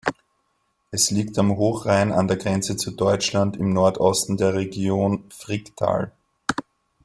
Es 0.89 1.11
liegt 1.11 1.37
am 1.37 1.55
Hochrhein 1.57 2.11
an 2.11 2.27
der 2.27 2.35
Grenze 2.37 2.75
zu 2.75 2.89
Deutschland, 2.89 3.55
im 3.55 3.71
Nordosten 3.71 4.35
der 4.35 4.55
Region 4.55 5.25
Fricktal. 5.29 6.11